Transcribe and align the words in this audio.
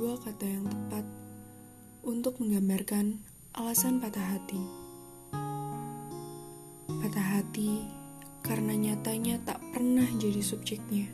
kata 0.00 0.48
yang 0.48 0.64
tepat 0.64 1.04
untuk 2.00 2.40
menggambarkan 2.40 3.20
alasan 3.52 4.00
patah 4.00 4.32
hati. 4.32 4.56
Patah 6.88 7.26
hati 7.36 7.84
karena 8.40 8.80
nyatanya 8.80 9.36
tak 9.44 9.60
pernah 9.76 10.08
jadi 10.16 10.40
subjeknya. 10.40 11.04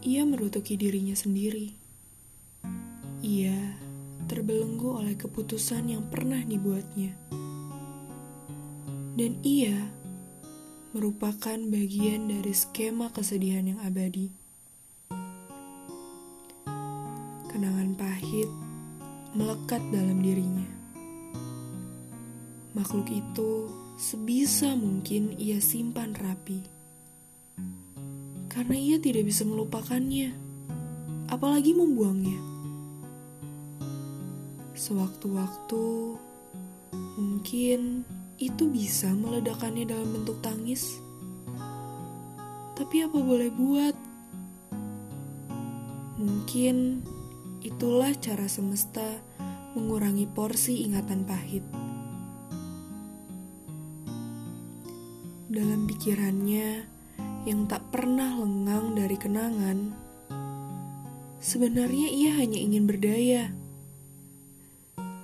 Ia 0.00 0.24
merutuki 0.24 0.80
dirinya 0.80 1.12
sendiri. 1.12 1.76
Ia 3.20 3.76
terbelenggu 4.24 4.96
oleh 4.96 5.20
keputusan 5.20 5.92
yang 5.92 6.08
pernah 6.08 6.40
dibuatnya. 6.40 7.12
Dan 9.12 9.36
ia 9.44 9.76
merupakan 10.96 11.60
bagian 11.68 12.32
dari 12.32 12.56
skema 12.56 13.12
kesedihan 13.12 13.76
yang 13.76 13.80
abadi. 13.84 14.39
Kenangan 17.50 17.98
pahit 17.98 18.46
melekat 19.34 19.82
dalam 19.90 20.22
dirinya. 20.22 20.70
Makhluk 22.78 23.10
itu 23.10 23.66
sebisa 23.98 24.78
mungkin 24.78 25.34
ia 25.34 25.58
simpan 25.58 26.14
rapi. 26.14 26.62
Karena 28.46 28.78
ia 28.78 29.02
tidak 29.02 29.26
bisa 29.26 29.42
melupakannya, 29.42 30.30
apalagi 31.26 31.74
membuangnya. 31.74 32.38
Sewaktu-waktu, 34.78 35.86
mungkin 37.18 38.06
itu 38.38 38.70
bisa 38.70 39.10
meledakannya 39.10 39.90
dalam 39.90 40.06
bentuk 40.06 40.38
tangis. 40.38 41.02
Tapi 42.78 43.02
apa 43.02 43.18
boleh 43.18 43.50
buat? 43.50 43.96
Mungkin 46.14 47.02
itulah 47.60 48.12
cara 48.16 48.48
semesta 48.48 49.04
mengurangi 49.76 50.26
porsi 50.26 50.84
ingatan 50.88 51.22
pahit. 51.28 51.64
Dalam 55.50 55.84
pikirannya 55.84 56.86
yang 57.42 57.66
tak 57.66 57.82
pernah 57.90 58.38
lengang 58.38 58.94
dari 58.94 59.16
kenangan, 59.18 59.78
sebenarnya 61.42 62.08
ia 62.08 62.30
hanya 62.38 62.58
ingin 62.60 62.84
berdaya. 62.86 63.50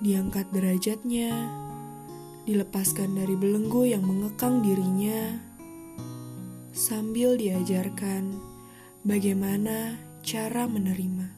Diangkat 0.03 0.51
derajatnya, 0.53 1.31
dilepaskan 2.45 3.17
dari 3.17 3.33
belenggu 3.33 3.87
yang 3.87 4.05
mengekang 4.05 4.61
dirinya, 4.61 5.41
sambil 6.75 7.39
diajarkan 7.39 8.35
bagaimana 9.01 9.97
cara 10.21 10.67
menerima. 10.67 11.36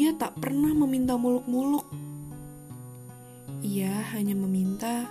Ia 0.00 0.16
tak 0.16 0.40
pernah 0.40 0.72
meminta 0.72 1.20
muluk-muluk. 1.20 1.84
Ia 3.60 4.16
hanya 4.16 4.32
meminta 4.32 5.04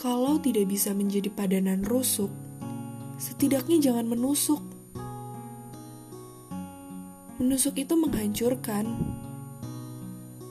kalau 0.00 0.40
tidak 0.40 0.72
bisa 0.72 0.96
menjadi 0.96 1.28
padanan 1.28 1.84
rusuk, 1.84 2.32
setidaknya 3.20 3.76
jangan 3.92 4.08
menusuk. 4.08 4.64
Menusuk 7.36 7.76
itu 7.76 7.92
menghancurkan. 7.92 8.88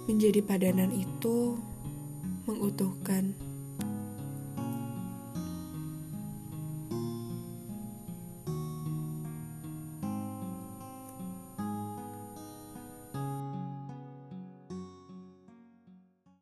Menjadi 0.06 0.46
padanan 0.46 0.94
itu 0.94 1.58
mengutuhkan. 2.46 3.47